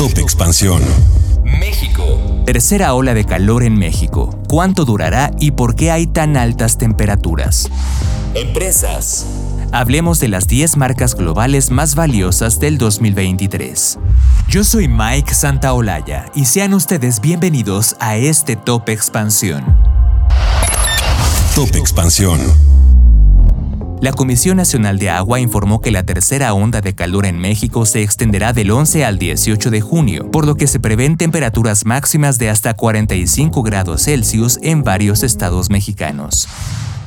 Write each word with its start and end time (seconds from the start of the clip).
Top 0.00 0.16
Expansión. 0.16 0.80
México. 1.44 2.42
Tercera 2.46 2.94
ola 2.94 3.12
de 3.12 3.26
calor 3.26 3.62
en 3.62 3.78
México. 3.78 4.30
¿Cuánto 4.48 4.86
durará 4.86 5.30
y 5.38 5.50
por 5.50 5.74
qué 5.74 5.90
hay 5.90 6.06
tan 6.06 6.38
altas 6.38 6.78
temperaturas? 6.78 7.68
Empresas. 8.32 9.26
Hablemos 9.72 10.18
de 10.18 10.28
las 10.28 10.46
10 10.46 10.78
marcas 10.78 11.14
globales 11.14 11.70
más 11.70 11.96
valiosas 11.96 12.58
del 12.60 12.78
2023. 12.78 13.98
Yo 14.48 14.64
soy 14.64 14.88
Mike 14.88 15.34
Santaolalla 15.34 16.32
y 16.34 16.46
sean 16.46 16.72
ustedes 16.72 17.20
bienvenidos 17.20 17.96
a 18.00 18.16
este 18.16 18.56
Top 18.56 18.88
Expansión. 18.88 19.76
Top 21.54 21.76
Expansión. 21.76 22.40
La 24.00 24.12
Comisión 24.12 24.56
Nacional 24.56 24.98
de 24.98 25.10
Agua 25.10 25.40
informó 25.40 25.82
que 25.82 25.90
la 25.90 26.04
tercera 26.04 26.54
onda 26.54 26.80
de 26.80 26.94
calor 26.94 27.26
en 27.26 27.38
México 27.38 27.84
se 27.84 28.02
extenderá 28.02 28.54
del 28.54 28.70
11 28.70 29.04
al 29.04 29.18
18 29.18 29.70
de 29.70 29.82
junio, 29.82 30.30
por 30.30 30.46
lo 30.46 30.54
que 30.54 30.66
se 30.66 30.80
prevén 30.80 31.18
temperaturas 31.18 31.84
máximas 31.84 32.38
de 32.38 32.48
hasta 32.48 32.72
45 32.72 33.62
grados 33.62 34.04
Celsius 34.04 34.58
en 34.62 34.84
varios 34.84 35.22
estados 35.22 35.68
mexicanos. 35.68 36.48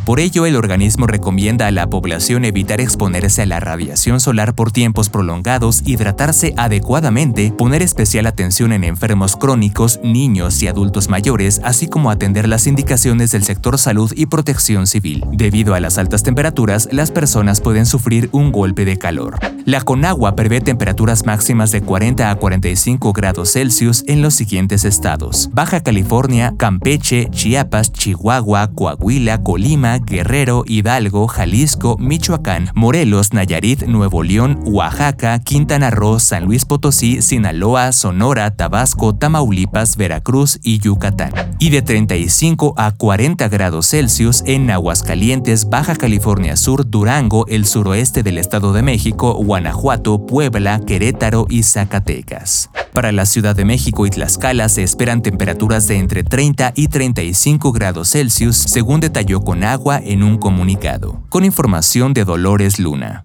Por 0.05 0.19
ello, 0.19 0.45
el 0.45 0.57
organismo 0.57 1.07
recomienda 1.07 1.67
a 1.67 1.71
la 1.71 1.89
población 1.89 2.43
evitar 2.43 2.81
exponerse 2.81 3.41
a 3.41 3.45
la 3.45 3.61
radiación 3.61 4.19
solar 4.19 4.53
por 4.53 4.69
tiempos 4.69 5.07
prolongados, 5.07 5.81
hidratarse 5.85 6.53
adecuadamente, 6.57 7.53
poner 7.57 7.81
especial 7.81 8.25
atención 8.25 8.73
en 8.73 8.83
enfermos 8.83 9.37
crónicos, 9.37 10.01
niños 10.03 10.61
y 10.61 10.67
adultos 10.67 11.07
mayores, 11.07 11.61
así 11.63 11.87
como 11.87 12.11
atender 12.11 12.49
las 12.49 12.67
indicaciones 12.67 13.31
del 13.31 13.45
sector 13.45 13.77
salud 13.77 14.11
y 14.13 14.25
protección 14.25 14.87
civil. 14.87 15.23
Debido 15.31 15.73
a 15.73 15.79
las 15.79 15.97
altas 15.97 16.21
temperaturas, 16.21 16.89
las 16.91 17.09
personas 17.09 17.61
pueden 17.61 17.85
sufrir 17.85 18.27
un 18.33 18.51
golpe 18.51 18.83
de 18.83 18.97
calor. 18.97 19.39
La 19.63 19.79
Conagua 19.79 20.35
prevé 20.35 20.59
temperaturas 20.59 21.25
máximas 21.25 21.71
de 21.71 21.81
40 21.81 22.29
a 22.29 22.35
45 22.35 23.13
grados 23.13 23.53
Celsius 23.53 24.03
en 24.07 24.21
los 24.21 24.33
siguientes 24.33 24.83
estados: 24.83 25.49
Baja 25.53 25.81
California, 25.81 26.53
Campeche, 26.57 27.29
Chiapas, 27.31 27.93
Chihuahua, 27.93 28.71
Coahuila, 28.75 29.41
Colima, 29.41 29.92
Guerrero, 29.99 30.63
Hidalgo, 30.65 31.27
Jalisco, 31.27 31.97
Michoacán, 31.97 32.69
Morelos, 32.75 33.33
Nayarit, 33.33 33.83
Nuevo 33.83 34.23
León, 34.23 34.59
Oaxaca, 34.65 35.39
Quintana 35.39 35.89
Roo, 35.89 36.19
San 36.19 36.45
Luis 36.45 36.65
Potosí, 36.65 37.21
Sinaloa, 37.21 37.91
Sonora, 37.91 38.55
Tabasco, 38.55 39.15
Tamaulipas, 39.15 39.97
Veracruz 39.97 40.59
y 40.61 40.79
Yucatán. 40.79 41.31
Y 41.59 41.69
de 41.69 41.81
35 41.81 42.73
a 42.77 42.91
40 42.91 43.47
grados 43.47 43.87
Celsius 43.87 44.43
en 44.45 44.69
Aguascalientes, 44.69 45.69
Baja 45.69 45.95
California 45.95 46.55
Sur, 46.55 46.89
Durango, 46.89 47.45
el 47.47 47.65
suroeste 47.65 48.23
del 48.23 48.37
Estado 48.37 48.73
de 48.73 48.81
México, 48.81 49.33
Guanajuato, 49.33 50.25
Puebla, 50.25 50.79
Querétaro 50.85 51.47
y 51.49 51.63
Zacatecas. 51.63 52.69
Para 52.93 53.11
la 53.11 53.25
Ciudad 53.25 53.55
de 53.55 53.65
México 53.65 54.05
y 54.05 54.11
Tlaxcala 54.11 54.69
se 54.69 54.83
esperan 54.83 55.23
temperaturas 55.23 55.87
de 55.87 55.97
entre 55.97 56.23
30 56.23 56.73
y 56.75 56.89
35 56.89 57.71
grados 57.71 58.11
Celsius, 58.11 58.55
según 58.55 58.99
detalló 58.99 59.41
con 59.41 59.63
agua 59.63 59.99
en 59.99 60.21
un 60.21 60.37
comunicado. 60.37 61.23
Con 61.29 61.43
información 61.43 62.13
de 62.13 62.23
Dolores 62.23 62.77
Luna. 62.77 63.23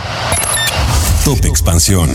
Top 1.23 1.45
Expansión. 1.45 2.09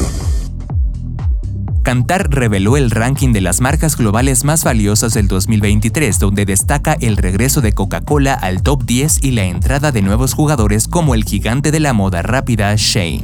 Cantar 1.83 2.29
reveló 2.31 2.75
el 2.75 2.89
ranking 2.89 3.33
de 3.33 3.41
las 3.41 3.61
marcas 3.61 3.97
globales 3.97 4.45
más 4.45 4.63
valiosas 4.63 5.13
del 5.13 5.27
2023, 5.27 6.17
donde 6.17 6.45
destaca 6.45 6.97
el 7.01 7.17
regreso 7.17 7.61
de 7.61 7.73
Coca-Cola 7.73 8.33
al 8.33 8.63
top 8.63 8.83
10 8.83 9.23
y 9.23 9.31
la 9.31 9.43
entrada 9.43 9.91
de 9.91 10.01
nuevos 10.01 10.33
jugadores 10.33 10.87
como 10.87 11.13
el 11.13 11.23
gigante 11.23 11.69
de 11.69 11.81
la 11.81 11.93
moda 11.93 12.23
rápida 12.23 12.73
Shane. 12.77 13.21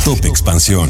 Top 0.03 0.25
Expansión. 0.25 0.89